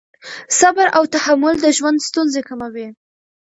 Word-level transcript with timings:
صبر 0.59 0.87
او 0.97 1.03
تحمل 1.15 1.55
د 1.61 1.67
ژوند 1.77 2.05
ستونزې 2.07 2.41
کموي. 2.49 2.87